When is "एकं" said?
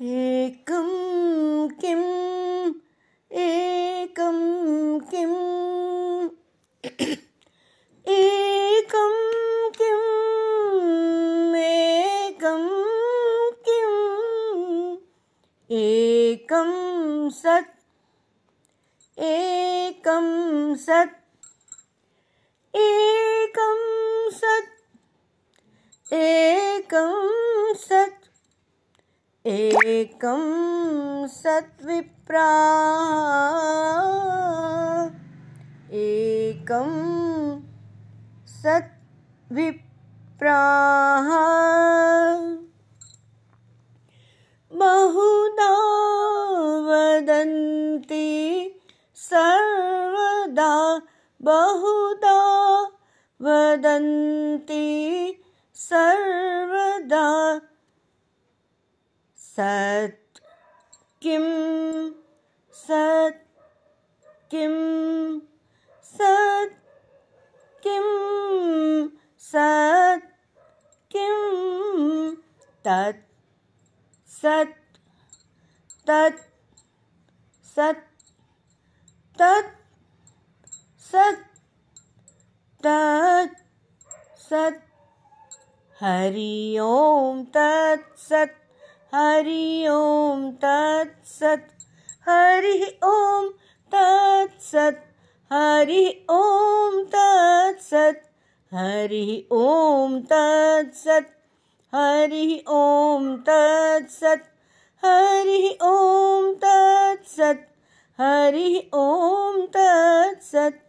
0.00-0.88, 3.30-4.36, 8.06-9.16, 11.56-12.68, 15.70-16.70, 19.18-20.28, 22.76-23.82, 26.14-27.74, 29.48-30.40, 35.98-36.90